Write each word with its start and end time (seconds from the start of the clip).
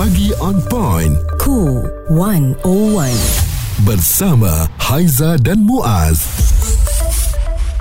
Pagi 0.00 0.32
on 0.40 0.56
point. 0.72 1.12
Cool 1.36 1.84
101. 2.08 3.84
Bersama 3.84 4.64
Haiza 4.80 5.36
dan 5.36 5.60
Muaz. 5.60 6.24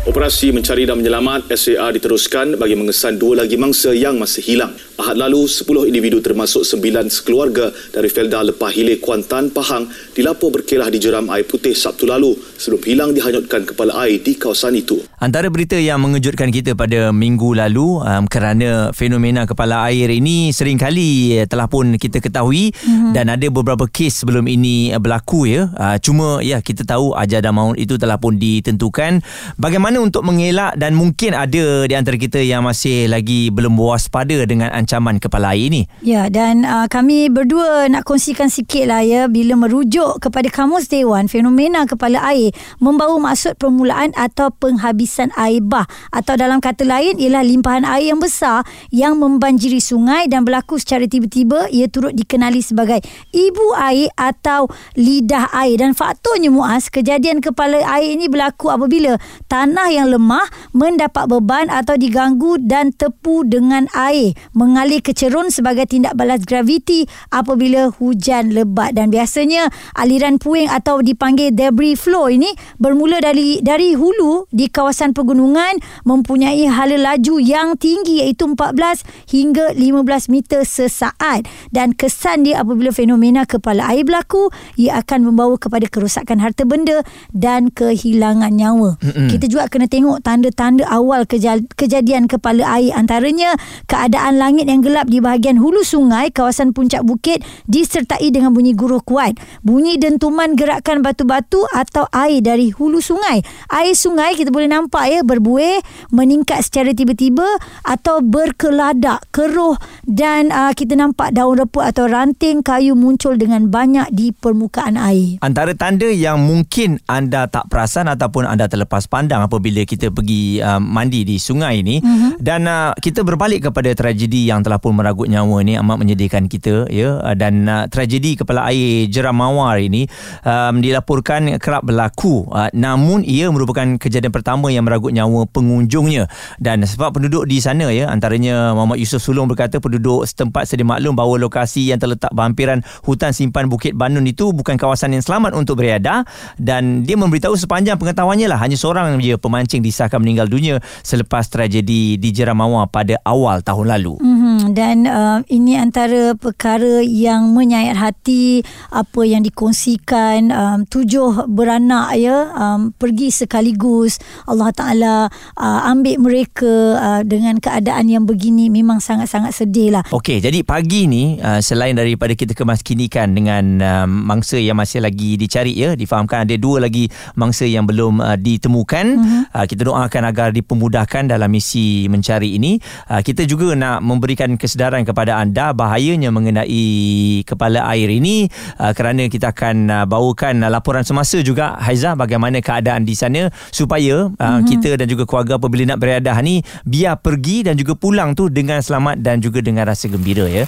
Operasi 0.03 0.51
mencari 0.51 0.83
dan 0.83 0.99
menyelamat 0.99 1.47
SAR 1.55 1.95
diteruskan 1.95 2.59
bagi 2.59 2.75
mengesan 2.75 3.15
dua 3.15 3.47
lagi 3.47 3.55
mangsa 3.55 3.95
yang 3.95 4.19
masih 4.19 4.43
hilang. 4.43 4.75
Ahad 4.99 5.15
lalu, 5.15 5.47
10 5.47 5.87
individu 5.87 6.19
termasuk 6.19 6.67
9 6.67 7.07
sekeluarga 7.07 7.71
dari 7.95 8.11
Felda 8.11 8.43
Lepah 8.43 8.67
Hile 8.67 8.99
Kuantan, 8.99 9.47
Pahang 9.47 9.87
dilapor 10.11 10.51
berkelah 10.51 10.91
di 10.91 10.99
jeram 10.99 11.31
air 11.31 11.47
putih 11.47 11.71
Sabtu 11.71 12.03
lalu 12.03 12.35
sebelum 12.59 12.83
hilang 12.83 13.09
dihanyutkan 13.15 13.63
kepala 13.63 13.95
air 14.03 14.19
di 14.19 14.35
kawasan 14.35 14.75
itu. 14.75 14.99
Antara 15.23 15.47
berita 15.47 15.79
yang 15.79 16.03
mengejutkan 16.03 16.51
kita 16.51 16.75
pada 16.75 17.15
minggu 17.15 17.55
lalu 17.55 18.03
um, 18.03 18.27
kerana 18.27 18.91
fenomena 18.91 19.47
kepala 19.47 19.87
air 19.87 20.11
ini 20.11 20.51
seringkali 20.51 21.47
telah 21.47 21.71
pun 21.71 21.95
kita 21.95 22.19
ketahui 22.19 22.75
mm-hmm. 22.75 23.15
dan 23.15 23.31
ada 23.31 23.47
beberapa 23.47 23.87
kes 23.87 24.27
sebelum 24.27 24.51
ini 24.51 24.91
berlaku 24.99 25.47
ya. 25.47 25.71
Uh, 25.79 25.95
cuma 26.03 26.43
ya 26.43 26.59
kita 26.59 26.83
tahu 26.83 27.15
ajar 27.15 27.39
dan 27.39 27.55
maut 27.55 27.79
itu 27.79 27.95
telah 27.95 28.19
pun 28.19 28.35
ditentukan. 28.35 29.23
Bagaimana 29.55 30.03
untuk 30.03 30.27
mengelak 30.27 30.75
dan 30.75 30.91
mungkin 30.91 31.39
ada 31.39 31.87
di 31.87 31.95
antara 31.95 32.19
kita 32.19 32.43
yang 32.43 32.67
masih 32.67 33.07
lagi 33.07 33.47
belum 33.47 33.79
waspada 33.79 34.43
dengan 34.43 34.75
ancaman 34.75 34.88
kepala 35.21 35.53
air 35.53 35.69
ini. 35.69 35.85
Ya, 36.01 36.25
dan 36.33 36.65
uh, 36.65 36.89
kami 36.89 37.29
berdua 37.29 37.85
nak 37.85 38.09
kongsikan 38.09 38.49
sikit 38.49 38.89
lah 38.89 39.05
ya 39.05 39.29
bila 39.29 39.53
merujuk 39.53 40.17
kepada 40.17 40.49
Kamus 40.49 40.89
Dewan, 40.89 41.29
fenomena 41.29 41.85
kepala 41.85 42.17
air 42.33 42.49
membawa 42.81 43.21
maksud 43.21 43.55
permulaan 43.61 44.09
atau 44.17 44.49
penghabisan 44.49 45.29
air 45.37 45.61
bah 45.61 45.85
atau 46.09 46.33
dalam 46.39 46.57
kata 46.63 46.87
lain 46.87 47.19
ialah 47.21 47.45
limpahan 47.45 47.85
air 47.85 48.15
yang 48.15 48.21
besar 48.23 48.65
yang 48.89 49.19
membanjiri 49.19 49.77
sungai 49.77 50.25
dan 50.25 50.47
berlaku 50.47 50.81
secara 50.81 51.05
tiba-tiba 51.05 51.69
ia 51.69 51.85
turut 51.91 52.15
dikenali 52.15 52.63
sebagai 52.63 53.03
ibu 53.35 53.75
air 53.75 54.09
atau 54.15 54.71
lidah 54.95 55.51
air 55.51 55.77
dan 55.83 55.91
faktornya 55.93 56.49
muas 56.49 56.87
kejadian 56.87 57.43
kepala 57.43 57.83
air 57.83 58.15
ini 58.15 58.31
berlaku 58.31 58.71
apabila 58.71 59.19
tanah 59.51 59.91
yang 59.91 60.07
lemah 60.09 60.47
mendapat 60.71 61.27
beban 61.27 61.67
atau 61.67 61.99
diganggu 61.99 62.57
dan 62.63 62.95
tepu 62.95 63.43
dengan 63.45 63.85
air 63.91 64.33
mengalir 64.55 64.78
ke 65.03 65.11
cerun 65.11 65.51
sebagai 65.51 65.83
tindak 65.89 66.15
balas 66.15 66.47
graviti 66.47 67.03
apabila 67.33 67.91
hujan 67.91 68.55
lebat 68.55 68.95
dan 68.95 69.11
biasanya 69.11 69.67
aliran 69.97 70.39
puing 70.39 70.71
atau 70.71 71.03
dipanggil 71.03 71.51
debris 71.51 71.99
flow 71.99 72.31
ini 72.31 72.47
bermula 72.79 73.19
dari 73.19 73.59
dari 73.59 73.97
hulu 73.97 74.47
di 74.53 74.71
kawasan 74.71 75.11
pegunungan 75.11 75.81
mempunyai 76.07 76.69
hala 76.69 76.95
laju 76.95 77.41
yang 77.41 77.75
tinggi 77.75 78.23
iaitu 78.23 78.47
14 78.47 79.03
hingga 79.27 79.75
15 79.75 80.31
meter 80.31 80.63
sesaat 80.63 81.49
dan 81.75 81.91
kesan 81.91 82.47
dia 82.47 82.61
apabila 82.61 82.93
fenomena 82.95 83.43
kepala 83.43 83.89
air 83.89 84.05
berlaku 84.05 84.53
ia 84.77 85.01
akan 85.01 85.33
membawa 85.33 85.57
kepada 85.57 85.89
kerosakan 85.89 86.39
harta 86.39 86.63
benda 86.63 87.01
dan 87.33 87.73
kehilangan 87.73 88.53
nyawa. 88.53 89.01
Mm-hmm. 89.01 89.27
Kita 89.33 89.45
juga 89.49 89.65
kena 89.67 89.89
tengok 89.89 90.21
tanda-tanda 90.21 90.85
awal 90.85 91.25
kejadian 91.73 92.29
kepala 92.29 92.77
air 92.77 92.93
antaranya 92.93 93.57
keadaan 93.89 94.37
langit 94.37 94.68
yang 94.69 94.85
gelap 94.85 95.09
di 95.09 95.17
bahagian 95.17 95.57
hulu 95.57 95.81
sungai 95.81 96.29
kawasan 96.29 96.77
puncak 96.77 97.01
bukit 97.01 97.41
disertai 97.65 98.29
dengan 98.29 98.53
bunyi 98.53 98.77
guruh 98.77 99.01
kuat. 99.01 99.33
Bunyi 99.65 99.97
dentuman 99.97 100.53
gerakan 100.53 101.01
batu-batu 101.01 101.65
atau 101.73 102.05
air 102.13 102.45
dari 102.45 102.69
hulu 102.69 103.01
sungai. 103.01 103.41
Air 103.73 103.97
sungai 103.97 104.37
kita 104.37 104.53
boleh 104.53 104.69
nampak 104.69 105.09
ya 105.09 105.25
berbuih, 105.25 105.81
meningkat 106.13 106.61
secara 106.61 106.93
tiba-tiba 106.93 107.45
atau 107.81 108.21
berkeladak, 108.21 109.25
keruh 109.33 109.73
dan 110.05 110.53
uh, 110.53 110.69
kita 110.77 110.93
nampak 110.93 111.33
daun 111.33 111.57
reput 111.57 111.81
atau 111.81 112.05
ranting 112.05 112.61
kayu 112.61 112.93
muncul 112.93 113.33
dengan 113.33 113.65
banyak 113.65 114.13
di 114.13 114.29
permukaan 114.29 114.99
air. 114.99 115.41
Antara 115.41 115.73
tanda 115.73 116.05
yang 116.05 116.45
mungkin 116.45 117.01
anda 117.09 117.49
tak 117.49 117.71
perasan 117.71 118.05
ataupun 118.11 118.45
anda 118.45 118.69
terlepas 118.69 119.09
pandang 119.09 119.47
apabila 119.47 119.81
kita 119.87 120.13
pergi 120.13 120.61
uh, 120.61 120.77
mandi 120.77 121.25
di 121.25 121.39
sungai 121.39 121.81
ini 121.81 121.97
uh-huh. 122.03 122.37
dan 122.37 122.67
uh, 122.67 122.91
kita 122.99 123.23
berbalik 123.23 123.71
kepada 123.71 123.95
tragedi 123.95 124.48
yang 124.49 124.65
telah 124.65 124.81
pun 124.81 124.97
meragut 124.97 125.29
nyawa 125.29 125.61
ni 125.61 125.77
amat 125.77 125.97
menyedihkan 126.01 126.49
kita 126.49 126.89
ya 126.89 127.21
uh, 127.21 127.35
dan 127.37 127.69
uh, 127.69 127.85
tragedi 127.85 128.41
kepala 128.41 128.73
air 128.73 129.05
Jeram 129.07 129.37
Mawar 129.37 129.77
ini 129.77 130.09
um, 130.41 130.81
dilaporkan 130.81 131.61
kerap 131.61 131.85
berlaku 131.85 132.49
uh, 132.49 132.73
namun 132.73 133.21
ia 133.21 133.53
merupakan 133.53 133.85
kejadian 134.01 134.33
pertama 134.33 134.73
yang 134.73 134.89
meragut 134.89 135.13
nyawa 135.13 135.45
pengunjungnya 135.53 136.25
dan 136.57 136.81
sebab 136.81 137.21
penduduk 137.21 137.45
di 137.45 137.61
sana 137.61 137.93
ya 137.93 138.09
antaranya 138.09 138.73
Muhammad 138.73 138.97
Yusof 138.97 139.21
Sulong 139.21 139.45
berkata 139.45 139.77
penduduk 139.77 140.25
setempat 140.25 140.65
sedia 140.65 140.83
maklum 140.83 141.13
bahawa 141.13 141.37
lokasi 141.37 141.93
yang 141.93 142.01
terletak 142.01 142.33
berhampiran 142.33 142.81
hutan 143.05 143.31
simpan 143.31 143.69
Bukit 143.69 143.93
Banun 143.93 144.25
itu 144.25 144.49
bukan 144.49 144.75
kawasan 144.75 145.13
yang 145.13 145.21
selamat 145.21 145.53
untuk 145.53 145.77
berada 145.77 146.25
dan 146.57 147.05
dia 147.05 147.13
memberitahu 147.13 147.53
sepanjang 147.53 148.01
pengetahuannya 148.01 148.49
lah 148.49 148.57
hanya 148.57 148.79
seorang 148.79 149.19
je 149.21 149.37
pemancing 149.37 149.83
disahkan 149.85 150.17
meninggal 150.17 150.49
dunia 150.49 150.81
selepas 151.05 151.45
tragedi 151.51 152.15
di 152.15 152.29
Jeram 152.31 152.57
Mawar 152.57 152.87
pada 152.89 153.19
awal 153.27 153.61
tahun 153.61 153.99
lalu. 153.99 154.15
Mm-hmm. 154.17 154.38
Dan 154.69 155.09
uh, 155.09 155.41
ini 155.49 155.79
antara 155.79 156.37
perkara 156.37 157.01
yang 157.01 157.51
menyayat 157.57 157.97
hati 157.97 158.61
apa 158.93 159.21
yang 159.25 159.41
dikongsikan 159.41 160.53
um, 160.53 160.79
tujuh 160.85 161.49
beranak 161.49 162.13
ya 162.19 162.53
um, 162.53 162.93
pergi 162.93 163.33
sekaligus 163.33 164.21
Allah 164.45 164.69
Taala 164.69 165.15
uh, 165.57 165.79
ambil 165.89 166.21
mereka 166.21 166.73
uh, 167.01 167.21
dengan 167.25 167.57
keadaan 167.57 168.05
yang 168.11 168.23
begini 168.29 168.69
memang 168.69 169.01
sangat-sangat 169.01 169.57
sedih 169.57 169.97
lah. 169.97 170.03
Okey, 170.13 170.43
jadi 170.43 170.61
pagi 170.61 171.09
ni 171.09 171.41
uh, 171.41 171.57
selain 171.63 171.97
daripada 171.97 172.37
kita 172.37 172.53
kemaskinikan 172.53 173.33
dengan 173.33 173.63
uh, 173.81 174.05
mangsa 174.05 174.61
yang 174.61 174.77
masih 174.77 175.01
lagi 175.01 175.39
dicari 175.39 175.73
ya, 175.73 175.97
difahamkan 175.97 176.45
ada 176.45 176.55
dua 176.59 176.85
lagi 176.85 177.09
mangsa 177.33 177.65
yang 177.65 177.89
belum 177.89 178.21
uh, 178.21 178.37
ditemukan. 178.37 179.05
Uh-huh. 179.17 179.43
Uh, 179.55 179.65
kita 179.65 179.81
doakan 179.87 180.23
agar 180.29 180.53
dipermudahkan 180.53 181.31
dalam 181.31 181.49
misi 181.49 182.05
mencari 182.11 182.59
ini. 182.59 182.77
Uh, 183.09 183.23
kita 183.25 183.47
juga 183.49 183.73
nak 183.73 184.03
memberikan 184.05 184.58
kesedaran 184.59 185.07
kepada 185.07 185.39
anda 185.39 185.71
bahayanya 185.71 186.29
mengenai 186.29 187.41
kepala 187.47 187.87
air 187.95 188.11
ini 188.11 188.51
uh, 188.77 188.91
kerana 188.91 189.31
kita 189.31 189.55
akan 189.55 189.87
uh, 189.87 190.05
bawakan 190.05 190.67
uh, 190.67 190.69
laporan 190.69 191.07
semasa 191.07 191.39
juga 191.39 191.79
Haiza 191.79 192.19
bagaimana 192.19 192.59
keadaan 192.59 193.07
di 193.07 193.15
sana 193.15 193.47
supaya 193.71 194.27
uh, 194.27 194.35
uh-huh. 194.35 194.67
kita 194.67 194.99
dan 194.99 195.07
juga 195.07 195.23
keluarga 195.23 195.55
apabila 195.55 195.95
nak 195.95 196.03
bereadah 196.03 196.35
ni 196.43 196.59
biar 196.83 197.23
pergi 197.23 197.63
dan 197.63 197.79
juga 197.79 197.95
pulang 197.95 198.35
tu 198.35 198.51
dengan 198.51 198.83
selamat 198.83 199.23
dan 199.23 199.39
juga 199.39 199.63
dengan 199.63 199.87
rasa 199.87 200.11
gembira 200.11 200.45
ya. 200.45 200.67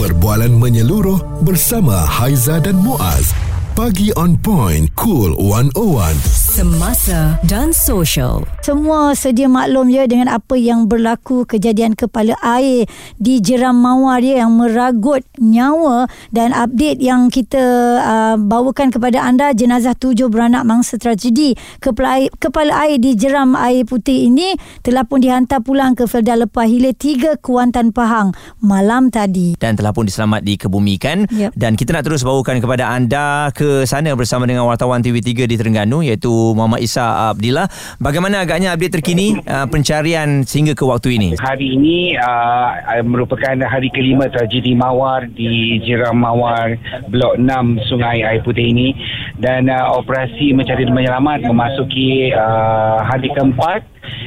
Perbualan 0.00 0.56
menyeluruh 0.56 1.44
bersama 1.44 1.92
Haiza 2.08 2.56
dan 2.62 2.80
Muaz. 2.80 3.36
Pagi 3.76 4.08
on 4.16 4.40
point, 4.40 4.88
cool 4.96 5.36
101 5.36 6.39
semasa 6.50 7.38
dan 7.46 7.70
sosial. 7.70 8.42
Semua 8.66 9.14
sedia 9.14 9.46
maklum 9.46 9.86
ya 9.86 10.10
dengan 10.10 10.26
apa 10.26 10.58
yang 10.58 10.90
berlaku 10.90 11.46
kejadian 11.46 11.94
kepala 11.94 12.34
air 12.42 12.90
di 13.22 13.38
Jeram 13.38 13.78
Mawar 13.78 14.18
ya 14.18 14.42
yang 14.42 14.58
meragut 14.58 15.22
nyawa 15.38 16.10
dan 16.34 16.50
update 16.50 16.98
yang 16.98 17.30
kita 17.30 17.62
uh, 18.02 18.34
bawakan 18.34 18.90
kepada 18.90 19.22
anda 19.22 19.54
jenazah 19.54 19.94
tujuh 19.94 20.26
beranak 20.26 20.66
mangsa 20.66 20.98
tragedi 20.98 21.54
kepala 21.78 22.18
air, 22.18 22.34
kepala 22.42 22.72
air 22.82 22.98
di 22.98 23.14
Jeram 23.14 23.54
Air 23.54 23.86
Putih 23.86 24.26
ini 24.26 24.58
telah 24.82 25.06
pun 25.06 25.22
dihantar 25.22 25.62
pulang 25.62 25.94
ke 25.94 26.10
Felda 26.10 26.34
Lepah 26.34 26.66
Hilir 26.66 26.98
3 26.98 27.38
Kuantan 27.38 27.94
Pahang 27.94 28.34
malam 28.58 29.14
tadi. 29.14 29.54
Dan 29.54 29.78
telah 29.78 29.94
pun 29.94 30.02
diselamat 30.02 30.42
dikebumikan 30.42 31.30
yep. 31.30 31.54
dan 31.54 31.78
kita 31.78 31.94
nak 31.94 32.10
terus 32.10 32.26
bawakan 32.26 32.58
kepada 32.58 32.90
anda 32.90 33.54
ke 33.54 33.86
sana 33.86 34.10
bersama 34.18 34.50
dengan 34.50 34.66
wartawan 34.66 34.98
TV3 34.98 35.46
di 35.46 35.54
Terengganu 35.54 36.02
iaitu 36.02 36.39
Muhammad 36.52 36.82
Isa 36.82 37.30
Abdillah. 37.32 37.70
Bagaimana 38.02 38.42
agaknya 38.42 38.74
update 38.74 39.00
terkini 39.00 39.38
uh, 39.46 39.70
pencarian 39.70 40.42
sehingga 40.42 40.74
ke 40.74 40.82
waktu 40.82 41.16
ini? 41.16 41.28
Hari 41.38 41.66
ini 41.78 42.18
uh, 42.18 43.00
merupakan 43.06 43.54
hari 43.64 43.88
kelima 43.94 44.26
tragedi 44.26 44.74
Mawar 44.74 45.30
di 45.30 45.78
Jeram 45.86 46.18
Mawar 46.18 46.74
Blok 47.08 47.38
6 47.38 47.88
Sungai 47.88 48.26
Air 48.26 48.42
Putih 48.42 48.66
ini 48.74 48.92
dan 49.38 49.70
uh, 49.70 49.96
operasi 49.96 50.52
mencari 50.52 50.84
dan 50.88 50.96
menyelamat 50.96 51.46
memasuki 51.46 52.34
uh, 52.34 53.04
hari 53.04 53.28
keempat 53.30 53.84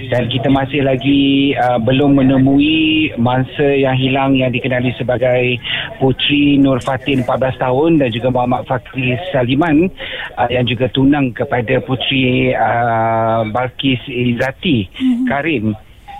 dan 0.10 0.30
kita 0.30 0.48
masih 0.52 0.86
lagi 0.86 1.54
uh, 1.58 1.80
belum 1.82 2.22
menemui 2.22 3.14
mangsa 3.18 3.66
yang 3.66 3.98
hilang 3.98 4.38
yang 4.38 4.52
dikenali 4.54 4.94
sebagai 4.96 5.58
Putri 5.98 6.62
Nur 6.62 6.80
Fatin 6.84 7.26
14 7.26 7.58
tahun 7.58 7.92
dan 8.02 8.10
juga 8.14 8.30
Muhammad 8.30 8.68
Fakri 8.68 9.16
Saliman 9.32 9.90
uh, 10.38 10.50
yang 10.50 10.68
juga 10.68 10.90
tunang 10.92 11.34
kepada 11.34 11.82
Putri 11.82 12.54
uh, 12.54 13.48
Balkis 13.50 14.02
Izzati 14.06 14.88
mm-hmm. 14.88 15.26
Karim 15.28 15.74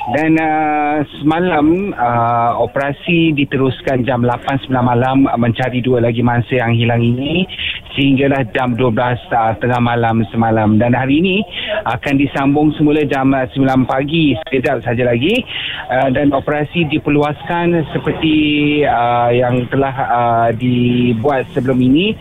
Dan 0.04 0.36
uh, 0.36 1.00
semalam 1.24 1.96
uh, 1.96 2.60
operasi 2.60 3.32
diteruskan 3.40 4.04
jam 4.04 4.20
8 4.20 4.68
9 4.68 4.76
malam 4.84 5.24
uh, 5.32 5.40
mencari 5.40 5.80
dua 5.80 6.04
lagi 6.04 6.20
mangsa 6.20 6.60
yang 6.60 6.76
hilang 6.76 7.00
ini 7.00 7.48
sehinggalah 7.96 8.44
jam 8.52 8.76
12 8.76 8.92
uh, 9.00 9.56
tengah 9.64 9.80
malam 9.80 10.28
semalam. 10.28 10.76
Dan 10.76 10.92
hari 10.92 11.24
ini 11.24 11.40
akan 11.88 12.20
disambung 12.20 12.76
semula 12.76 13.00
jam 13.08 13.32
uh, 13.32 13.48
9 13.48 13.88
pagi 13.88 14.36
sekejap 14.44 14.84
saja 14.84 15.08
lagi. 15.08 15.40
Uh, 15.88 16.12
dan 16.12 16.36
operasi 16.36 16.84
diperluaskan 16.92 17.88
seperti 17.96 18.36
uh, 18.84 19.32
yang 19.32 19.64
telah 19.72 19.96
uh, 19.96 20.50
dibuat 20.52 21.48
sebelum 21.56 21.80
ini 21.80 22.12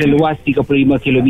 seluas 0.00 0.40
35 0.40 1.04
km 1.04 1.28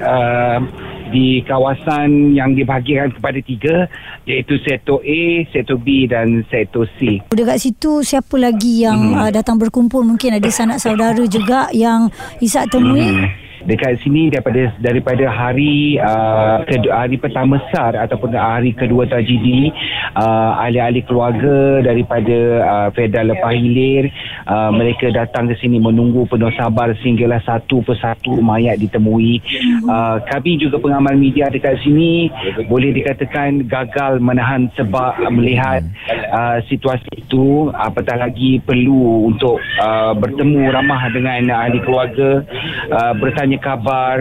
uh, 0.00 0.64
di 1.12 1.44
kawasan 1.44 2.32
yang 2.32 2.56
dibahagikan 2.56 3.12
kepada 3.12 3.38
tiga 3.44 3.76
iaitu 4.24 4.56
sektor 4.64 5.04
A, 5.04 5.44
sektor 5.52 5.76
B 5.76 6.08
dan 6.08 6.42
sektor 6.48 6.88
C. 6.96 7.20
Dekat 7.28 7.60
situ 7.60 8.00
siapa 8.00 8.40
lagi 8.40 8.88
yang 8.88 9.12
hmm. 9.12 9.20
uh, 9.20 9.30
datang 9.30 9.60
berkumpul 9.60 10.00
mungkin 10.02 10.40
ada 10.40 10.48
sanak 10.48 10.80
saudara 10.80 11.22
juga 11.28 11.68
yang 11.76 12.08
Isak 12.40 12.72
temui? 12.72 13.04
Hmm 13.04 13.41
dekat 13.66 13.98
sini 14.02 14.28
daripada 14.32 14.74
daripada 14.78 15.24
hari 15.30 15.96
uh, 15.98 16.62
kedua, 16.66 17.06
hari 17.06 17.16
pertama 17.18 17.62
SAR 17.70 17.94
ataupun 17.98 18.34
hari 18.34 18.74
kedua 18.74 19.06
tragedi 19.06 19.70
uh, 20.14 20.62
ahli-ahli 20.62 21.02
keluarga 21.06 21.82
daripada 21.82 22.38
uh, 22.62 22.88
Feda 22.94 23.22
Lepah 23.22 23.54
Hilir 23.54 24.10
uh, 24.46 24.70
mereka 24.74 25.10
datang 25.10 25.48
ke 25.50 25.54
sini 25.58 25.78
menunggu 25.78 26.26
penuh 26.26 26.50
sabar 26.58 26.94
sehinggalah 27.02 27.42
satu 27.42 27.82
persatu 27.82 28.38
mayat 28.42 28.78
ditemui. 28.78 29.42
Uh, 29.86 30.18
kami 30.28 30.58
juga 30.58 30.78
pengamal 30.78 31.14
media 31.14 31.48
dekat 31.48 31.78
sini 31.82 32.28
boleh 32.66 32.94
dikatakan 32.94 33.66
gagal 33.66 34.18
menahan 34.18 34.68
sebab 34.74 35.18
melihat 35.30 35.86
uh, 36.30 36.58
situasi 36.66 37.08
itu 37.16 37.72
apatah 37.72 38.28
lagi 38.28 38.60
perlu 38.62 39.32
untuk 39.32 39.58
uh, 39.80 40.12
bertemu 40.16 40.70
ramah 40.70 41.02
dengan 41.10 41.64
ahli 41.64 41.80
keluarga 41.82 42.44
uh, 42.92 43.12
bertanya 43.16 43.51
bertanya 43.52 43.60
khabar 43.60 44.16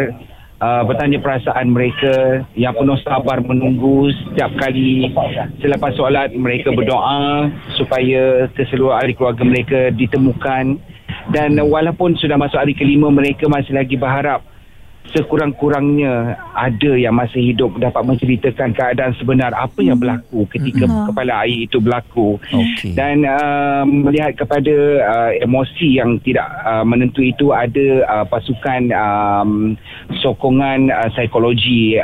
uh, 0.59 0.83
bertanya 0.83 1.19
perasaan 1.23 1.71
mereka. 1.71 2.43
Yang 2.55 2.83
penuh 2.83 2.97
sabar 3.07 3.37
menunggu 3.39 4.11
setiap 4.11 4.51
kali 4.59 5.07
selepas 5.63 5.95
solat 5.95 6.35
mereka 6.35 6.75
berdoa 6.75 7.47
supaya 7.79 8.51
keseluruhan 8.59 8.99
ahli 8.99 9.13
keluarga 9.15 9.43
mereka 9.47 9.79
ditemukan. 9.95 10.75
Dan 11.31 11.55
walaupun 11.63 12.17
sudah 12.19 12.35
masuk 12.35 12.59
hari 12.59 12.75
kelima 12.75 13.07
mereka 13.07 13.47
masih 13.47 13.71
lagi 13.71 13.95
berharap 13.95 14.43
sekurang-kurangnya 15.09 16.39
ada 16.55 16.91
yang 16.95 17.15
masih 17.15 17.51
hidup 17.51 17.75
dapat 17.81 18.03
menceritakan 18.05 18.71
keadaan 18.71 19.13
sebenar 19.19 19.51
apa 19.51 19.83
yang 19.83 19.99
berlaku 19.99 20.47
ketika 20.47 20.87
hmm. 20.87 21.11
kepala 21.11 21.43
air 21.43 21.67
itu 21.67 21.77
berlaku 21.83 22.39
okay. 22.47 22.95
dan 22.95 23.27
uh, 23.27 23.83
melihat 23.83 24.37
kepada 24.37 24.75
uh, 25.03 25.31
emosi 25.41 25.99
yang 25.99 26.15
tidak 26.23 26.47
uh, 26.63 26.85
menentu 26.87 27.25
itu 27.25 27.51
ada 27.51 27.87
uh, 28.07 28.25
pasukan 28.27 28.81
um, 28.95 29.75
sokongan 30.23 30.87
uh, 30.91 31.09
psikologi 31.11 31.99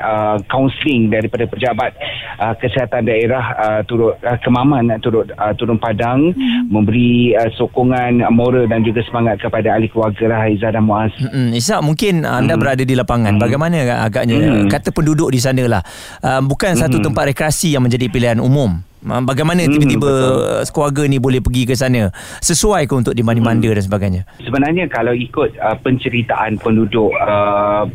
kaunseling 0.51 1.07
uh, 1.07 1.11
daripada 1.21 1.47
pejabat 1.47 1.95
uh, 2.41 2.53
kesihatan 2.59 3.07
daerah 3.07 3.45
uh, 3.55 3.81
turut 3.87 4.19
uh, 4.25 4.35
kemaman 4.43 4.91
uh, 4.91 4.99
turut 4.99 5.31
uh, 5.37 5.53
turun 5.55 5.79
padang 5.79 6.35
hmm. 6.35 6.67
memberi 6.67 7.37
uh, 7.39 7.47
sokongan 7.55 8.25
moral 8.35 8.67
dan 8.67 8.83
juga 8.83 8.99
semangat 9.07 9.39
kepada 9.39 9.79
ahli 9.79 9.87
keluarga 9.87 10.25
lah 10.27 10.41
Izzah 10.51 10.71
dan 10.75 10.83
Muaz 10.83 11.13
hmm. 11.15 11.55
Izzah 11.55 11.79
mungkin 11.79 12.27
anda 12.27 12.55
hmm. 12.57 12.61
berada 12.61 12.83
di 12.87 12.95
lapangan 12.95 13.35
hmm. 13.35 13.43
bagaimana 13.43 13.75
agaknya 14.07 14.39
hmm. 14.39 14.71
kata 14.71 14.95
penduduk 14.95 15.27
di 15.27 15.39
sana 15.43 15.67
lah 15.67 15.83
uh, 16.23 16.39
bukan 16.39 16.79
hmm. 16.79 16.81
satu 16.87 16.97
tempat 17.03 17.35
rekreasi 17.35 17.75
yang 17.75 17.83
menjadi 17.83 18.07
pilihan 18.07 18.39
umum 18.39 18.86
Bagaimana 19.05 19.61
hmm, 19.61 19.77
tiba-tiba 19.77 20.09
betul. 20.09 20.73
keluarga 20.73 21.03
ni 21.05 21.21
boleh 21.21 21.37
pergi 21.37 21.69
ke 21.69 21.77
sana 21.77 22.09
Sesuai 22.41 22.89
ke 22.89 22.93
untuk 22.97 23.13
dimandi-manda 23.13 23.69
hmm. 23.69 23.77
dan 23.77 23.83
sebagainya 23.85 24.21
Sebenarnya 24.41 24.89
kalau 24.89 25.13
ikut 25.13 25.53
uh, 25.61 25.77
penceritaan 25.85 26.57
penduduk 26.57 27.13
uh, 27.13 27.85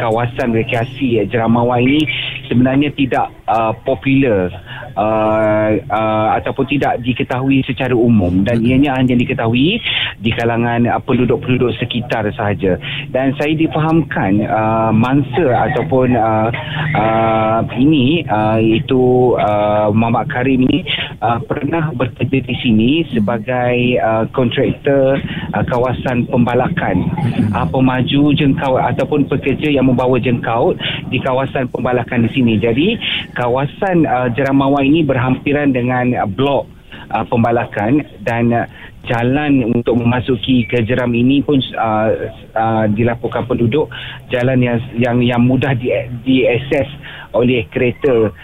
Kawasan 0.00 0.56
rekreasi 0.56 1.20
uh, 1.20 1.28
Jeramawai 1.28 1.84
ini 1.84 2.00
Sebenarnya 2.48 2.88
tidak 2.96 3.28
uh, 3.44 3.76
popular 3.84 4.48
uh, 4.96 5.70
uh, 5.92 6.28
Ataupun 6.40 6.64
tidak 6.72 7.04
diketahui 7.04 7.60
secara 7.68 7.92
umum 7.92 8.40
Dan 8.40 8.64
hmm. 8.64 8.66
ianya 8.66 8.96
hanya 8.96 9.12
diketahui 9.12 9.76
Di 10.24 10.30
kalangan 10.32 10.88
uh, 10.88 11.00
penduduk-penduduk 11.04 11.76
sekitar 11.76 12.32
sahaja 12.32 12.80
Dan 13.12 13.36
saya 13.36 13.52
difahamkan 13.52 14.40
uh, 14.40 14.88
Mangsa 14.88 15.68
ataupun 15.68 16.16
uh, 16.16 16.48
uh, 16.96 17.60
Ini 17.76 18.24
uh, 18.24 18.56
Itu 18.56 19.36
uh, 19.36 19.92
Muhammad 19.92 20.32
Karim 20.32 20.45
ini 20.46 20.86
uh, 21.20 21.42
Pernah 21.44 21.92
bekerja 21.92 22.38
di 22.42 22.54
sini 22.62 22.90
Sebagai 23.12 23.76
uh, 24.00 24.24
kontraktor 24.32 25.18
uh, 25.52 25.64
Kawasan 25.66 26.30
pembalakan 26.30 27.10
uh, 27.52 27.66
Pemaju 27.68 28.32
jengkaut 28.32 28.80
Ataupun 28.80 29.26
pekerja 29.26 29.68
yang 29.68 29.90
membawa 29.90 30.16
jengkaut 30.22 30.78
Di 31.10 31.18
kawasan 31.22 31.68
pembalakan 31.70 32.26
di 32.26 32.30
sini. 32.32 32.56
Jadi 32.56 32.96
kawasan 33.34 34.06
uh, 34.06 34.28
Jeramawan 34.32 34.86
ini 34.86 35.02
berhampiran 35.04 35.74
dengan 35.74 36.14
uh, 36.16 36.28
blok 36.28 36.70
uh, 37.10 37.24
pembalakan 37.26 38.02
dan 38.22 38.50
uh, 38.54 38.66
jalan 39.06 39.70
untuk 39.70 39.94
memasuki 40.02 40.66
ke 40.66 40.82
jeram 40.82 41.14
ini 41.14 41.38
pun 41.42 41.62
uh, 41.78 42.10
uh, 42.58 42.84
dilaporkan 42.90 43.46
penduduk 43.46 43.86
jalan 44.34 44.58
yang 44.58 44.78
yang 44.98 45.16
yang 45.22 45.42
mudah 45.46 45.72
di 45.78 45.94
diakses 46.26 46.90
oleh 47.30 47.62
kereta 47.70 48.34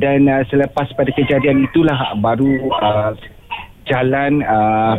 dan 0.00 0.24
uh, 0.28 0.42
selepas 0.48 0.88
pada 0.96 1.10
kejadian 1.12 1.68
itulah 1.68 2.16
baru 2.16 2.52
uh, 2.72 3.12
jalan 3.84 4.40
uh, 4.46 4.96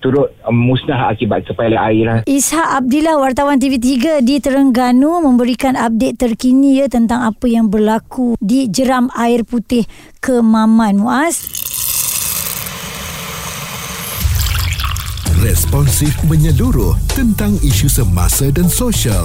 turut 0.00 0.32
um, 0.48 0.56
musnah 0.56 1.12
akibat 1.12 1.44
kepala 1.44 1.76
air. 1.92 2.04
Lah. 2.08 2.18
Ishak 2.24 2.80
Abdillah 2.80 3.20
wartawan 3.20 3.60
TV3 3.60 4.24
di 4.24 4.40
Terengganu 4.40 5.20
memberikan 5.20 5.76
update 5.76 6.16
terkini 6.16 6.80
ya 6.80 6.88
tentang 6.88 7.28
apa 7.28 7.46
yang 7.46 7.68
berlaku 7.68 8.34
di 8.40 8.66
jeram 8.72 9.12
air 9.12 9.44
putih 9.44 9.84
Kemaman 10.24 10.96
Muaz. 10.96 11.44
Responsif 15.40 16.20
menyeluruh 16.28 16.92
tentang 17.16 17.56
isu 17.64 17.88
semasa 17.88 18.52
dan 18.52 18.68
sosial. 18.68 19.24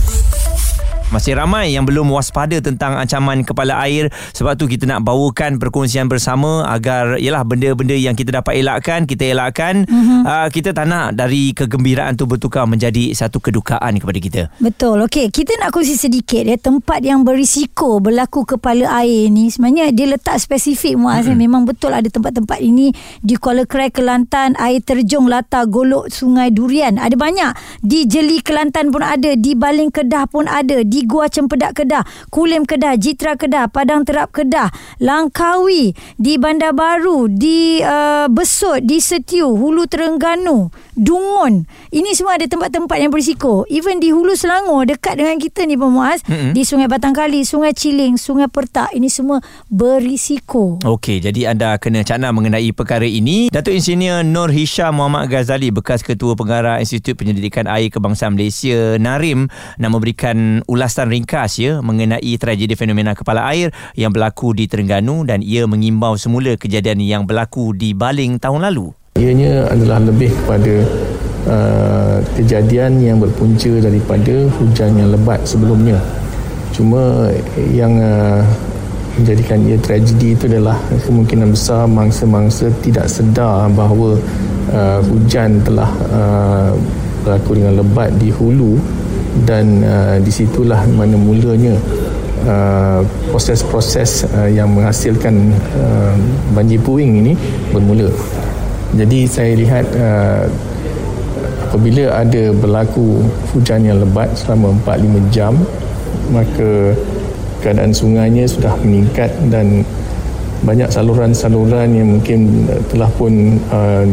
Masih 1.11 1.35
ramai 1.35 1.75
yang 1.75 1.83
belum 1.83 2.07
waspada 2.07 2.63
tentang 2.63 2.95
ancaman 2.95 3.43
kepala 3.43 3.75
air 3.83 4.07
sebab 4.31 4.55
tu 4.55 4.63
kita 4.63 4.87
nak 4.87 5.03
bawakan 5.03 5.59
perkongsian 5.59 6.07
bersama 6.07 6.63
agar 6.71 7.19
ialah 7.19 7.43
benda-benda 7.43 7.91
yang 7.91 8.15
kita 8.15 8.39
dapat 8.39 8.63
elakkan 8.63 9.03
kita 9.03 9.35
elakkan 9.35 9.83
mm-hmm. 9.83 10.23
uh, 10.23 10.47
kita 10.47 10.71
tak 10.71 10.87
nak 10.87 11.19
dari 11.19 11.51
kegembiraan 11.51 12.15
tu 12.15 12.23
bertukar 12.23 12.63
menjadi 12.63 13.11
satu 13.11 13.43
kedukaan 13.43 13.99
kepada 13.99 14.19
kita. 14.23 14.41
Betul. 14.63 15.03
Okey, 15.03 15.27
kita 15.35 15.51
nak 15.59 15.75
kongsi 15.75 15.99
sedikit 15.99 16.47
ya 16.47 16.55
tempat 16.55 17.03
yang 17.03 17.27
berisiko 17.27 17.99
berlaku 17.99 18.47
kepala 18.47 19.03
air 19.03 19.27
ni 19.27 19.51
sebenarnya 19.51 19.91
dia 19.91 20.07
letak 20.07 20.39
spesifik 20.39 20.95
Muaz 20.95 21.27
mm-hmm. 21.27 21.35
memang 21.43 21.67
betul 21.67 21.91
ada 21.91 22.07
tempat-tempat 22.07 22.63
ini 22.63 22.95
di 23.19 23.35
Kuala 23.35 23.67
Krai 23.67 23.91
Kelantan 23.91 24.55
air 24.55 24.79
terjun 24.79 25.27
latar 25.27 25.67
golok 25.67 26.07
Sungai 26.07 26.55
Durian 26.55 26.95
ada 26.95 27.19
banyak 27.19 27.51
di 27.83 28.07
Jeli 28.07 28.39
Kelantan 28.39 28.95
pun 28.95 29.03
ada 29.03 29.35
di 29.35 29.59
Baling 29.59 29.91
Kedah 29.91 30.23
pun 30.31 30.47
ada 30.47 30.87
di 30.87 31.00
Gua 31.05 31.27
Cempedak 31.31 31.81
Kedah, 31.81 32.03
Kulim 32.29 32.67
Kedah, 32.67 32.97
Jitra 32.97 33.39
Kedah, 33.39 33.71
Padang 33.71 34.03
Terap 34.03 34.35
Kedah, 34.35 34.69
Langkawi, 35.01 35.95
di 36.19 36.33
Bandar 36.35 36.75
Baru, 36.75 37.31
di 37.31 37.79
uh, 37.81 38.27
Besut, 38.27 38.83
di 38.83 38.99
Setiu, 38.99 39.53
Hulu 39.55 39.87
Terengganu, 39.87 40.73
Dungun. 40.97 41.63
Ini 41.89 42.11
semua 42.13 42.35
ada 42.35 42.45
tempat-tempat 42.45 42.97
yang 42.99 43.09
berisiko. 43.09 43.63
Even 43.71 44.03
di 44.03 44.11
Hulu 44.11 44.35
Selangor 44.35 44.83
dekat 44.83 45.17
dengan 45.17 45.39
kita 45.39 45.63
ni 45.63 45.79
Pemuas, 45.79 46.21
mm-hmm. 46.27 46.51
di 46.51 46.61
Sungai 46.67 46.91
Batangkali, 46.91 47.41
Sungai 47.47 47.71
Ciling, 47.71 48.19
Sungai 48.19 48.51
Pertak, 48.51 48.91
ini 48.91 49.07
semua 49.07 49.39
berisiko. 49.71 50.77
Okey, 50.83 51.23
jadi 51.23 51.55
anda 51.55 51.79
kena 51.79 52.03
cakna 52.03 52.35
mengenai 52.35 52.75
perkara 52.75 53.07
ini. 53.07 53.47
Datuk 53.47 53.71
Insinyur 53.71 54.27
Nur 54.27 54.51
Hisham 54.51 54.99
Muhammad 54.99 55.31
Ghazali 55.31 55.71
bekas 55.71 56.03
Ketua 56.03 56.35
Pengarah 56.35 56.83
Institut 56.83 57.15
Penyelidikan 57.15 57.71
Air 57.71 57.87
Kebangsaan 57.87 58.35
Malaysia 58.35 58.99
NARIM 58.99 59.47
nak 59.79 59.89
memberikan 59.95 60.59
ulasan 60.67 60.90
ulasan 60.91 61.07
ringkas 61.07 61.55
ya 61.55 61.79
mengenai 61.79 62.35
tragedi 62.35 62.75
fenomena 62.75 63.15
kepala 63.15 63.47
air 63.47 63.71
yang 63.95 64.11
berlaku 64.11 64.51
di 64.51 64.67
Terengganu 64.67 65.23
dan 65.23 65.39
ia 65.39 65.63
mengimbau 65.63 66.19
semula 66.19 66.59
kejadian 66.59 66.99
yang 66.99 67.23
berlaku 67.23 67.71
di 67.71 67.95
Baling 67.95 68.35
tahun 68.43 68.67
lalu. 68.67 68.91
Ianya 69.15 69.71
adalah 69.71 70.03
lebih 70.03 70.35
kepada 70.35 70.75
uh, 71.47 72.19
kejadian 72.35 72.99
yang 72.99 73.23
berpunca 73.23 73.71
daripada 73.79 74.51
hujan 74.59 74.99
yang 74.99 75.15
lebat 75.15 75.39
sebelumnya. 75.47 75.95
Cuma 76.75 77.31
yang 77.71 77.95
uh, 77.95 78.43
menjadikan 79.15 79.63
ia 79.63 79.79
tragedi 79.79 80.35
itu 80.35 80.51
adalah 80.51 80.75
kemungkinan 81.07 81.55
besar 81.55 81.87
mangsa-mangsa 81.87 82.67
tidak 82.83 83.07
sedar 83.07 83.71
bahawa 83.71 84.19
uh, 84.75 84.99
hujan 85.07 85.63
telah 85.63 85.87
uh, 86.11 86.75
berlaku 87.23 87.63
dengan 87.63 87.79
lebat 87.79 88.11
di 88.19 88.27
hulu 88.27 88.75
dan 89.47 89.83
uh, 89.83 90.17
di 90.19 90.31
situlah 90.31 90.83
mana 90.91 91.15
mulanya 91.15 91.75
uh, 92.45 93.01
proses-proses 93.31 94.27
uh, 94.35 94.49
yang 94.51 94.71
menghasilkan 94.71 95.55
uh, 95.77 96.13
banjir 96.51 96.81
puing 96.83 97.23
ini 97.23 97.33
bermula. 97.71 98.11
Jadi 98.91 99.23
saya 99.23 99.55
lihat 99.55 99.87
uh, 99.95 100.43
apabila 101.71 102.11
ada 102.11 102.51
berlaku 102.51 103.23
hujan 103.55 103.87
yang 103.87 104.03
lebat 104.03 104.27
selama 104.35 104.75
4-5 104.83 105.31
jam 105.31 105.55
maka 106.35 106.91
keadaan 107.63 107.95
sungainya 107.95 108.43
sudah 108.43 108.75
meningkat 108.83 109.31
dan 109.47 109.87
banyak 110.61 110.91
saluran-saluran 110.91 111.89
yang 111.95 112.19
mungkin 112.19 112.67
telah 112.91 113.09
pun 113.15 113.57
uh, 113.71 114.05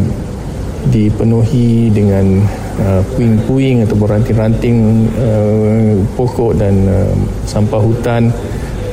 dipenuhi 0.88 1.90
dengan 1.90 2.40
uh, 2.82 3.02
puing-puing 3.14 3.87
atau 3.87 3.94
ranting-ranting 3.99 5.06
uh, 5.18 5.99
pokok 6.14 6.58
dan 6.58 6.75
uh, 6.87 7.11
sampah 7.44 7.82
hutan 7.82 8.30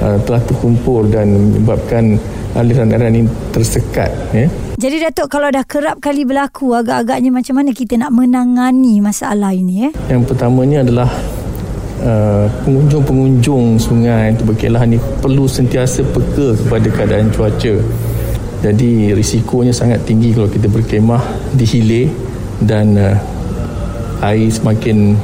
uh, 0.01 0.18
telah 0.25 0.42
terkumpul 0.46 1.06
dan 1.10 1.30
menyebabkan 1.32 2.18
aliran-aliran 2.56 3.13
ini 3.20 3.30
tersekat 3.51 4.12
ya. 4.32 4.48
Jadi 4.75 5.08
Datuk 5.08 5.32
kalau 5.32 5.48
dah 5.48 5.63
kerap 5.63 6.04
kali 6.04 6.27
berlaku 6.27 6.75
agak-agaknya 6.75 7.32
macam 7.32 7.63
mana 7.63 7.72
kita 7.72 7.96
nak 7.96 8.12
menangani 8.12 9.00
masalah 9.00 9.56
ini 9.56 9.89
eh? 9.89 9.92
Yang 10.12 10.34
pertamanya 10.34 10.84
adalah 10.84 11.10
Uh, 11.96 12.46
pengunjung-pengunjung 12.68 13.80
sungai 13.80 14.36
itu 14.36 14.44
berkelah 14.44 14.84
ni 14.84 15.00
perlu 15.24 15.48
sentiasa 15.48 16.04
peka 16.04 16.54
kepada 16.60 16.88
keadaan 16.92 17.32
cuaca. 17.32 17.72
Jadi 18.62 19.15
risikonya 19.15 19.72
sangat 19.72 20.04
tinggi 20.04 20.36
kalau 20.36 20.51
kita 20.51 20.68
berkemah 20.68 21.24
di 21.56 21.63
hilir 21.63 22.12
dan 22.62 23.00
uh, 23.00 23.15
air 24.24 24.48
semakin 24.52 25.18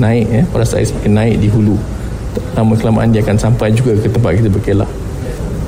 naik 0.00 0.26
ya, 0.28 0.42
perasa 0.48 0.80
air 0.80 0.88
semakin 0.88 1.12
naik 1.12 1.36
di 1.40 1.48
hulu. 1.48 1.76
Lama 2.56 2.74
kelamaan 2.76 3.14
dia 3.14 3.24
akan 3.24 3.36
sampai 3.38 3.72
juga 3.72 3.96
ke 3.96 4.08
tempat 4.10 4.36
kita 4.36 4.48
berkelah. 4.50 4.90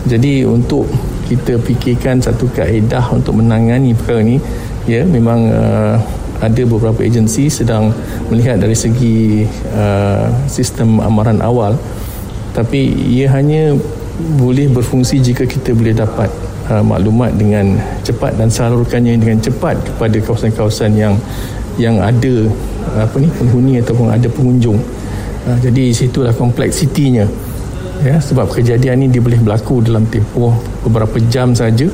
Jadi 0.08 0.42
untuk 0.42 0.90
kita 1.30 1.56
fikirkan 1.62 2.20
satu 2.20 2.50
kaedah 2.52 3.14
untuk 3.14 3.38
menangani 3.38 3.96
perkara 3.96 4.20
ni 4.20 4.36
ya 4.84 5.06
memang 5.06 5.48
uh, 5.48 5.96
ada 6.42 6.62
beberapa 6.66 7.06
agensi 7.06 7.46
sedang 7.46 7.94
melihat 8.28 8.58
dari 8.58 8.74
segi 8.74 9.46
uh, 9.72 10.26
sistem 10.50 10.98
amaran 10.98 11.38
awal 11.38 11.78
tapi 12.52 12.90
ia 13.08 13.30
hanya 13.30 13.78
boleh 14.36 14.68
berfungsi 14.68 15.22
jika 15.22 15.46
kita 15.46 15.72
boleh 15.72 15.94
dapat 15.94 16.28
uh, 16.68 16.82
maklumat 16.82 17.32
dengan 17.38 17.78
cepat 18.02 18.36
dan 18.36 18.50
salurkannya 18.50 19.16
dengan 19.16 19.38
cepat 19.38 19.78
kepada 19.86 20.18
kawasan-kawasan 20.20 20.92
yang 20.98 21.14
yang 21.80 22.00
ada 22.00 22.48
apa 22.98 23.16
ni 23.20 23.28
penghuni 23.32 23.80
ataupun 23.80 24.08
ada 24.12 24.28
pengunjung. 24.28 24.78
Uh, 25.48 25.58
jadi 25.62 25.92
situlah 25.92 26.34
kompleksitinya. 26.36 27.24
Ya 28.02 28.18
sebab 28.18 28.50
kejadian 28.50 29.06
ini 29.06 29.14
dia 29.14 29.22
boleh 29.22 29.38
berlaku 29.38 29.78
dalam 29.78 30.02
tempoh 30.10 30.58
beberapa 30.82 31.22
jam 31.30 31.54
saja 31.54 31.86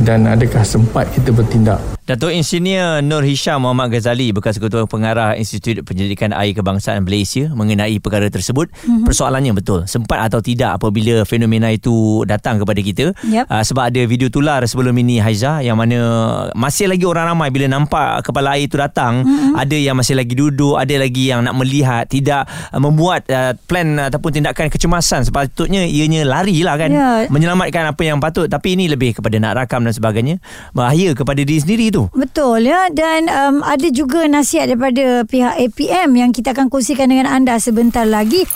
dan 0.00 0.24
adakah 0.24 0.64
sempat 0.64 1.12
kita 1.12 1.28
bertindak 1.28 1.76
Datuk 2.02 2.34
Insinyur 2.34 2.98
Nur 2.98 3.22
Hisham 3.22 3.62
Muhammad 3.62 3.94
Ghazali 3.94 4.34
bekas 4.34 4.58
ketua 4.58 4.90
pengarah 4.90 5.38
Institut 5.38 5.86
Penyelidikan 5.86 6.34
Air 6.34 6.50
Kebangsaan 6.50 7.06
Malaysia 7.06 7.46
mengenai 7.54 8.02
perkara 8.02 8.26
tersebut. 8.26 8.74
Mm-hmm. 8.74 9.06
Persoalannya 9.06 9.54
betul, 9.54 9.86
sempat 9.86 10.18
atau 10.26 10.42
tidak 10.42 10.82
apabila 10.82 11.22
fenomena 11.22 11.70
itu 11.70 12.26
datang 12.26 12.58
kepada 12.58 12.82
kita. 12.82 13.14
Yep. 13.22 13.46
Uh, 13.46 13.62
sebab 13.62 13.86
ada 13.86 14.02
video 14.02 14.26
tular 14.34 14.66
sebelum 14.66 14.98
ini 14.98 15.22
Haiza 15.22 15.62
yang 15.62 15.78
mana 15.78 16.50
masih 16.58 16.90
lagi 16.90 17.06
orang 17.06 17.38
ramai 17.38 17.54
bila 17.54 17.70
nampak 17.70 18.26
kepala 18.26 18.58
air 18.58 18.66
itu 18.66 18.82
datang, 18.82 19.22
mm-hmm. 19.22 19.62
ada 19.62 19.76
yang 19.78 19.94
masih 19.94 20.18
lagi 20.18 20.34
duduk, 20.34 20.82
ada 20.82 20.98
lagi 20.98 21.30
yang 21.30 21.46
nak 21.46 21.54
melihat, 21.54 22.10
tidak 22.10 22.50
uh, 22.74 22.82
membuat 22.82 23.30
uh, 23.30 23.54
plan 23.70 24.10
ataupun 24.10 24.42
tindakan 24.42 24.66
kecemasan 24.74 25.22
sepatutnya 25.22 25.86
ianya 25.86 26.26
larilah 26.26 26.74
kan 26.74 26.90
yeah. 26.90 27.30
menyelamatkan 27.30 27.94
apa 27.94 28.02
yang 28.02 28.18
patut 28.18 28.50
tapi 28.50 28.74
ini 28.74 28.90
lebih 28.90 29.22
kepada 29.22 29.38
nak 29.38 29.54
rakam 29.54 29.86
dan 29.86 29.94
sebagainya. 29.94 30.42
Bahaya 30.74 31.14
kepada 31.14 31.38
diri 31.46 31.62
sendiri 31.62 31.91
tu. 31.92 32.08
Betul 32.16 32.64
ya 32.64 32.88
dan 32.88 33.28
um, 33.28 33.60
ada 33.60 33.86
juga 33.92 34.24
nasihat 34.24 34.72
daripada 34.72 35.28
pihak 35.28 35.60
APM 35.60 36.16
yang 36.16 36.30
kita 36.32 36.56
akan 36.56 36.72
kongsikan 36.72 37.12
dengan 37.12 37.28
anda 37.28 37.60
sebentar 37.60 38.08
lagi. 38.08 38.48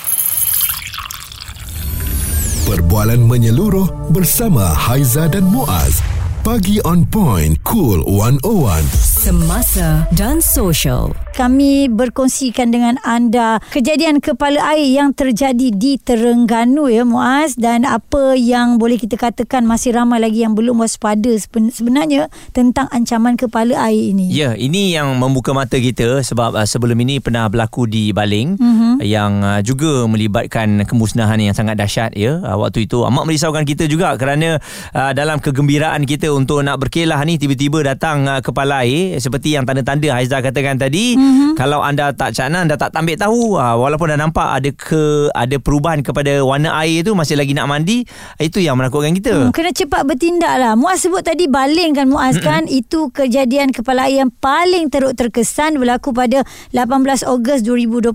Perbualan 2.67 3.23
menyeluruh 3.23 4.11
bersama 4.11 4.75
Haiza 4.75 5.31
dan 5.31 5.47
Muaz. 5.47 6.03
Pagi 6.43 6.83
on 6.83 7.07
point, 7.07 7.59
cool 7.63 8.03
101. 8.07 8.87
Semasa 8.95 10.07
dan 10.15 10.43
social 10.43 11.11
kami 11.37 11.93
berkongsikan 11.93 12.73
dengan 12.73 12.97
anda 13.05 13.61
kejadian 13.69 14.25
kepala 14.25 14.73
air 14.73 14.89
yang 14.89 15.13
terjadi 15.13 15.69
di 15.69 16.01
Terengganu 16.01 16.89
ya 16.89 17.05
Muaz 17.05 17.61
dan 17.61 17.85
apa 17.85 18.33
yang 18.33 18.81
boleh 18.81 18.97
kita 18.97 19.21
katakan 19.21 19.69
masih 19.69 19.93
ramai 19.93 20.17
lagi 20.17 20.41
yang 20.41 20.57
belum 20.57 20.81
waspada 20.81 21.29
sebenarnya 21.45 22.33
tentang 22.57 22.89
ancaman 22.89 23.37
kepala 23.37 23.77
air 23.85 24.17
ini. 24.17 24.33
Ya, 24.33 24.57
ini 24.57 24.97
yang 24.97 25.13
membuka 25.21 25.53
mata 25.53 25.77
kita 25.77 26.25
sebab 26.25 26.57
uh, 26.57 26.65
sebelum 26.65 26.97
ini 27.05 27.21
pernah 27.21 27.53
berlaku 27.53 27.85
di 27.85 28.17
Baling 28.17 28.57
uh-huh. 28.57 29.05
yang 29.05 29.45
uh, 29.45 29.61
juga 29.61 30.09
melibatkan 30.09 30.89
kemusnahan 30.89 31.37
yang 31.37 31.53
sangat 31.53 31.77
dahsyat 31.77 32.17
ya. 32.17 32.41
Uh, 32.41 32.57
waktu 32.65 32.89
itu 32.89 33.05
amat 33.05 33.29
merisaukan 33.29 33.69
kita 33.69 33.85
juga 33.85 34.17
kerana 34.17 34.57
uh, 34.97 35.13
dalam 35.13 35.37
kegembiraan 35.37 36.09
kita 36.09 36.33
untuk 36.33 36.65
nak 36.65 36.81
berkelah 36.81 37.21
ni 37.29 37.37
tiba-tiba 37.37 37.85
datang 37.85 38.25
uh, 38.25 38.41
kepala 38.41 38.89
air 38.89 39.21
seperti 39.21 39.53
yang 39.53 39.69
tanda-tanda 39.69 40.17
Haizah 40.17 40.41
katakan 40.41 40.81
tadi. 40.81 41.13
Uh-huh 41.13 41.26
mm-hmm. 41.27 41.51
kalau 41.59 41.83
anda 41.83 42.15
tak 42.15 42.31
cakna 42.39 42.63
anda 42.63 42.79
tak 42.79 42.95
tambik 42.95 43.19
tahu. 43.19 43.59
Uh, 43.59 43.75
walaupun 43.75 44.15
dah 44.15 44.19
nampak 44.19 44.47
ada 44.47 44.71
ke 44.71 45.29
ada 45.35 45.57
perubahan 45.59 46.01
kepada 46.07 46.47
warna 46.47 46.79
air 46.87 47.03
tu 47.03 47.19
masih 47.19 47.35
lagi 47.35 47.53
nak 47.53 47.67
mandi 47.67 48.07
itu 48.39 48.63
yang 48.63 48.79
menakutkan 48.79 49.13
kita. 49.19 49.35
Hmm, 49.35 49.51
kena 49.51 49.75
cepat 49.75 50.07
bertindak 50.07 50.55
lah. 50.57 50.79
Muaz 50.79 51.03
sebut 51.03 51.27
tadi 51.27 51.51
baling 51.51 51.99
kan 51.99 52.07
Muaz 52.07 52.39
kan? 52.39 52.71
Itu 52.71 53.11
kejadian 53.11 53.75
kepala 53.75 54.07
air 54.07 54.23
yang 54.23 54.31
paling 54.31 54.87
teruk 54.89 55.19
terkesan 55.19 55.83
berlaku 55.83 56.15
pada 56.15 56.47
18 56.71 57.27
Ogos 57.27 57.67
2021 57.67 58.15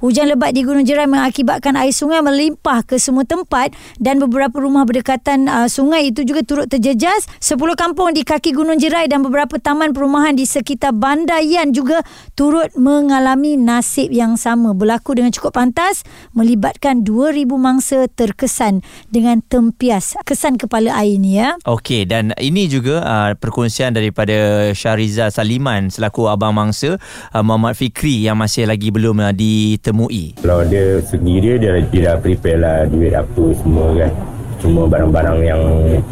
hujan 0.00 0.26
lebat 0.32 0.56
di 0.56 0.64
Gunung 0.64 0.86
Jerai 0.86 1.04
mengakibatkan 1.10 1.76
air 1.76 1.92
sungai 1.92 2.24
melimpah 2.24 2.86
ke 2.86 2.96
semua 2.96 3.26
tempat 3.28 3.74
dan 4.00 4.22
beberapa 4.22 4.62
rumah 4.62 4.86
berdekatan 4.88 5.50
uh, 5.50 5.68
sungai 5.68 6.08
itu 6.08 6.22
juga 6.22 6.46
turut 6.46 6.66
terjejas. 6.70 7.28
10 7.42 7.58
kampung 7.74 8.14
di 8.14 8.22
kaki 8.22 8.54
Gunung 8.54 8.78
Jerai 8.78 9.10
dan 9.10 9.26
beberapa 9.26 9.58
taman 9.58 9.90
perumahan 9.90 10.38
di 10.38 10.46
sekitar 10.46 10.94
Bandayan 10.94 11.74
juga 11.74 12.05
turut 12.38 12.72
mengalami 12.76 13.56
nasib 13.56 14.12
yang 14.12 14.38
sama 14.40 14.72
berlaku 14.76 15.16
dengan 15.16 15.32
cukup 15.32 15.56
pantas 15.56 16.04
melibatkan 16.36 17.02
2000 17.02 17.46
mangsa 17.56 18.06
terkesan 18.10 18.84
dengan 19.08 19.40
tempias 19.44 20.18
kesan 20.26 20.60
kepala 20.60 20.92
air 20.96 21.16
ni 21.16 21.38
ya. 21.40 21.56
Okey 21.64 22.04
dan 22.08 22.34
ini 22.38 22.68
juga 22.68 23.02
uh, 23.02 23.30
perkongsian 23.36 23.94
daripada 23.94 24.68
Syariza 24.72 25.32
Saliman 25.32 25.88
selaku 25.88 26.28
abang 26.28 26.52
mangsa 26.52 26.96
uh, 27.32 27.42
Muhammad 27.44 27.78
Fikri 27.78 28.26
yang 28.26 28.36
masih 28.36 28.68
lagi 28.68 28.88
belum 28.92 29.22
uh, 29.22 29.32
ditemui. 29.32 30.40
Kalau 30.40 30.64
dia 30.66 31.00
sendiri 31.04 31.56
dia, 31.60 31.80
dia 31.88 32.00
dah 32.12 32.16
prepare 32.20 32.58
lah 32.60 32.76
duit 32.88 33.12
apa 33.12 33.44
semua 33.56 33.92
kan. 33.96 34.12
Cuma 34.60 34.88
barang-barang 34.88 35.38
yang 35.44 35.62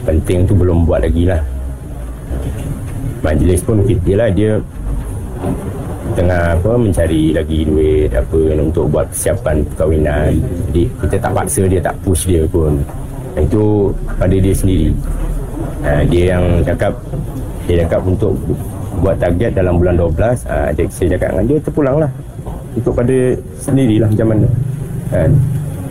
penting 0.05 0.45
tu 0.45 0.53
belum 0.53 0.85
buat 0.85 1.03
lagi 1.03 1.29
lah. 1.29 1.41
Majlis 3.25 3.65
pun 3.65 3.81
kita 3.89 4.21
lah 4.21 4.29
dia 4.29 4.61
tengah 6.15 6.55
apa 6.55 6.71
mencari 6.79 7.35
lagi 7.35 7.67
duit 7.67 8.11
apa 8.15 8.41
untuk 8.59 8.91
buat 8.91 9.07
persiapan 9.11 9.67
perkahwinan. 9.75 10.31
Jadi 10.71 10.83
kita 11.03 11.17
tak 11.19 11.33
paksa 11.35 11.63
dia 11.67 11.81
tak 11.83 11.95
push 12.07 12.25
dia 12.31 12.43
pun. 12.49 12.79
Itu 13.35 13.91
pada 14.19 14.35
dia 14.35 14.55
sendiri. 14.55 14.95
Ha, 15.85 16.01
dia 16.09 16.39
yang 16.39 16.65
cakap 16.65 16.97
dia 17.69 17.85
cakap 17.85 18.01
untuk 18.05 18.33
buat 19.01 19.17
target 19.19 19.53
dalam 19.57 19.77
bulan 19.77 19.97
12 19.99 20.49
ha, 20.49 20.73
saya 20.73 21.09
cakap 21.17 21.29
dengan 21.35 21.45
dia 21.45 21.59
terpulang 21.61 21.97
lah 22.01 22.11
ikut 22.75 22.93
pada 22.95 23.17
sendirilah 23.59 24.09
macam 24.11 24.29
mana 24.35 24.49
kan 25.11 25.31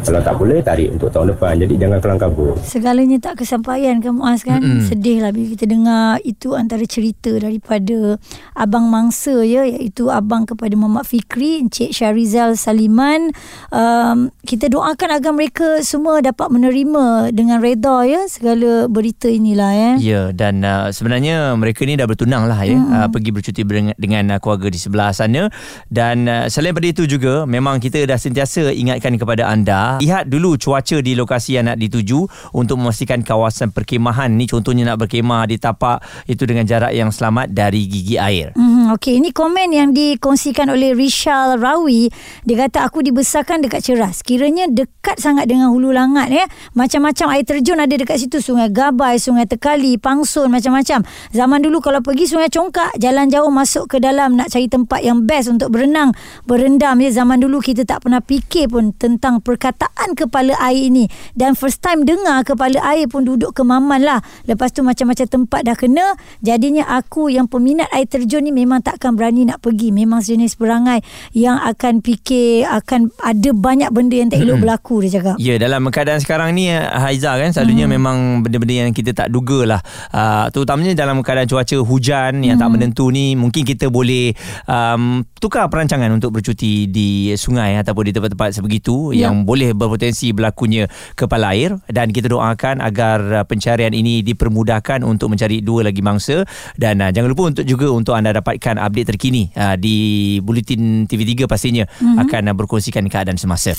kalau 0.03 0.19
tak 0.19 0.36
boleh 0.36 0.60
tarik 0.60 0.91
untuk 0.91 1.10
tahun 1.10 1.33
depan. 1.33 1.53
Jadi 1.63 1.74
jangan 1.79 1.98
kelang 2.03 2.19
kabut 2.19 2.55
segalanya 2.63 3.17
tak 3.22 3.39
kesampaian 3.39 4.01
kan 4.03 4.13
Muaz 4.17 4.43
kan? 4.43 4.60
Mm-hmm. 4.60 4.88
sedih 4.89 5.17
lah 5.24 5.31
bila 5.31 5.48
kita 5.55 5.65
dengar 5.69 6.19
itu 6.27 6.57
antara 6.57 6.83
cerita 6.83 7.31
daripada 7.38 8.19
abang 8.57 8.91
mangsa 8.91 9.45
ya 9.45 9.63
iaitu 9.63 10.12
abang 10.12 10.43
kepada 10.43 10.75
Muhammad 10.75 11.07
Fikri 11.07 11.63
Encik 11.63 11.95
Syarizal 11.95 12.60
Saliman. 12.60 13.31
Um, 13.72 14.33
kita 14.43 14.67
doakan 14.67 15.10
agar 15.15 15.31
mereka 15.31 15.67
semua 15.86 16.19
dapat 16.19 16.50
menerima 16.51 17.31
dengan 17.31 17.63
reda 17.63 18.03
ya 18.03 18.27
segala 18.27 18.89
berita 18.91 19.31
inilah 19.31 19.72
ya. 19.72 19.91
Ya 20.01 20.22
dan 20.33 20.65
uh, 20.65 20.89
sebenarnya 20.89 21.55
mereka 21.55 21.86
ni 21.88 21.95
dah 21.95 22.10
bertunang 22.10 22.50
lah 22.50 22.60
ya 22.65 22.75
mm-hmm. 22.75 23.00
uh, 23.00 23.07
pergi 23.13 23.29
bercuti 23.29 23.62
dengan, 23.63 23.95
dengan 23.95 24.24
uh, 24.36 24.39
keluarga 24.41 24.67
di 24.67 24.79
sebelah 24.81 25.13
sana. 25.13 25.48
Dan 25.88 26.25
uh, 26.25 26.50
selain 26.50 26.74
daripada 26.74 26.89
itu 26.89 27.03
juga 27.05 27.45
memang 27.45 27.77
kita 27.77 28.01
dah 28.10 28.17
sentiasa 28.17 28.74
ingatkan 28.74 29.13
kepada 29.22 29.45
anda 29.45 29.92
lihat 30.01 30.25
dulu 30.25 30.57
cuaca 30.57 30.97
di 31.03 31.13
lokasi 31.13 31.62
yang 31.62 31.69
nak 31.69 31.77
dituju 31.77 32.25
untuk 32.57 32.81
memastikan 32.81 33.21
kawasan 33.21 33.69
perkemahan 33.69 34.33
ni. 34.33 34.50
Contohnya 34.50 34.93
nak 34.93 35.05
berkemah 35.05 35.45
di 35.45 35.62
tapak 35.62 36.01
itu 36.25 36.47
dengan 36.47 36.65
jarak 36.65 36.95
yang 36.95 37.13
selamat 37.13 37.53
dari 37.53 37.85
gigi 37.85 38.17
air. 38.17 38.55
Hmm, 38.57 38.73
Okey, 38.92 39.24
ini 39.24 39.32
komen 39.32 39.72
yang 39.72 39.96
dikongsikan 39.96 40.68
oleh 40.68 40.92
Rishal 40.92 41.56
Rawi. 41.56 42.12
Dia 42.44 42.68
kata 42.68 42.84
aku 42.84 43.00
dibesarkan 43.00 43.63
dekat 43.63 43.80
Ceras. 43.80 44.20
Kiranya 44.20 44.68
dekat 44.68 45.24
sangat 45.24 45.48
dengan 45.48 45.72
Hulu 45.72 45.96
Langat 45.96 46.28
ya. 46.28 46.44
Macam-macam 46.75 47.32
air 47.32 47.48
terjun 47.48 47.80
ada 47.80 47.96
dekat 47.96 48.20
situ. 48.20 48.44
Sungai 48.44 48.68
Gabai, 48.74 49.22
Sungai 49.22 49.48
Tekali, 49.48 49.96
Pangsun, 49.96 50.52
macam-macam. 50.52 51.06
Zaman 51.32 51.60
dulu 51.63 51.80
kalau 51.80 52.04
pergi 52.04 52.28
Sungai 52.28 52.52
Congkak, 52.52 52.98
jalan 53.00 53.32
jauh 53.32 53.48
masuk 53.54 53.88
ke 53.88 53.98
dalam 54.04 54.36
nak 54.36 54.52
cari 54.52 54.68
tempat 54.68 55.00
yang 55.06 55.24
best 55.24 55.54
untuk 55.54 55.70
berenang, 55.72 56.12
berendam 56.44 56.98
ya. 57.00 57.13
Zaman 57.13 57.40
dulu 57.40 57.63
kita 57.63 57.86
tak 57.88 58.04
pernah 58.04 58.20
fikir 58.20 58.74
pun 58.74 58.92
tentang 58.98 59.40
perkataan 59.40 60.18
kepala 60.18 60.58
air 60.60 60.90
ini. 60.90 61.06
Dan 61.38 61.54
first 61.54 61.80
time 61.86 62.04
dengar 62.04 62.42
kepala 62.42 62.82
air 62.82 63.06
pun 63.06 63.22
duduk 63.22 63.54
kemaman 63.54 64.02
lah. 64.02 64.20
Lepas 64.50 64.74
tu 64.74 64.82
macam-macam 64.82 65.30
tempat 65.30 65.62
dah 65.62 65.78
kena. 65.78 66.18
Jadinya 66.42 66.90
aku 66.90 67.30
yang 67.30 67.46
peminat 67.46 67.86
air 67.94 68.10
terjun 68.10 68.42
ni 68.42 68.50
memang 68.50 68.73
takkan 68.82 69.13
berani 69.13 69.46
nak 69.46 69.62
pergi. 69.62 69.94
Memang 69.94 70.24
jenis 70.24 70.56
perangai 70.58 71.03
yang 71.36 71.60
akan 71.60 72.01
fikir 72.01 72.65
akan 72.65 73.13
ada 73.22 73.50
banyak 73.53 73.89
benda 73.94 74.15
yang 74.18 74.30
tak 74.32 74.42
elok 74.42 74.63
berlaku 74.63 75.06
dia 75.06 75.20
cakap. 75.20 75.36
Ya 75.38 75.60
dalam 75.60 75.86
keadaan 75.92 76.24
sekarang 76.24 76.56
ni 76.56 76.72
Haiza 76.72 77.36
kan 77.36 77.51
selalunya 77.51 77.86
hmm. 77.86 77.94
memang 78.00 78.18
benda-benda 78.42 78.88
yang 78.88 78.96
kita 78.96 79.12
tak 79.12 79.27
duga 79.30 79.65
lah 79.68 79.82
uh, 80.15 80.48
terutamanya 80.53 80.96
dalam 80.96 81.20
keadaan 81.20 81.50
cuaca 81.50 81.77
hujan 81.84 82.42
yang 82.42 82.58
hmm. 82.58 82.63
tak 82.63 82.70
menentu 82.72 83.06
ni 83.12 83.36
mungkin 83.36 83.68
kita 83.68 83.92
boleh 83.92 84.32
um, 84.70 85.25
tukar 85.38 85.68
perancangan 85.68 86.08
untuk 86.13 86.36
bercuti 86.39 86.88
di 86.88 87.34
sungai 87.36 87.75
ataupun 87.82 88.03
di 88.08 88.13
tempat-tempat 88.15 88.50
sebegitu 88.56 89.12
ya. 89.12 89.27
yang 89.27 89.44
boleh 89.44 89.75
berpotensi 89.75 90.32
berlakunya 90.32 90.88
kepala 91.20 91.51
air 91.51 91.75
dan 91.92 92.15
kita 92.15 92.32
doakan 92.32 92.80
agar 92.80 93.44
uh, 93.44 93.44
pencarian 93.44 93.92
ini 93.92 94.24
dipermudahkan 94.24 95.03
untuk 95.03 95.34
mencari 95.34 95.60
dua 95.60 95.89
lagi 95.89 96.00
mangsa 96.00 96.48
dan 96.80 97.03
uh, 97.03 97.12
jangan 97.12 97.30
lupa 97.34 97.44
untuk 97.51 97.65
juga 97.68 97.92
untuk 97.92 98.13
anda 98.15 98.32
dapatkan 98.63 98.79
update 98.79 99.08
terkini 99.12 99.51
uh, 99.60 99.75
di 99.75 100.39
Bulletin 100.39 101.03
TV3 101.03 101.51
pastinya 101.51 101.84
mm-hmm. 101.84 102.24
akan 102.24 102.43
uh, 102.48 102.55
berkongsikan 102.55 103.03
keadaan 103.12 103.36
semasa. 103.36 103.75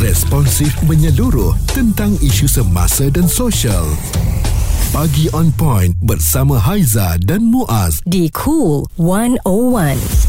Responsif 0.00 0.72
menyeluruh 0.88 1.52
tentang 1.76 2.16
isu 2.24 2.48
semasa 2.48 3.12
dan 3.12 3.28
sosial. 3.28 3.84
Pagi 4.88 5.28
on 5.36 5.52
point 5.52 5.92
bersama 6.00 6.56
Haiza 6.56 7.20
dan 7.20 7.44
Muaz 7.44 8.00
di 8.08 8.32
Cool 8.32 8.88
101. 8.96 10.27